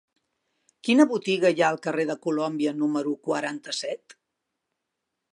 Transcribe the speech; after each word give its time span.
Quina 0.87 1.03
botiga 1.09 1.51
hi 1.51 1.59
ha 1.65 1.67
al 1.73 1.77
carrer 1.87 2.05
de 2.11 2.15
Colòmbia 2.23 2.73
número 2.77 3.13
quaranta-set? 3.27 4.17